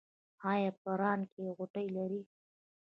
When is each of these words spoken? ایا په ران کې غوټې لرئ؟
ایا 0.51 0.71
په 0.81 0.91
ران 0.99 1.21
کې 1.31 1.43
غوټې 1.57 1.85
لرئ؟ 1.95 2.21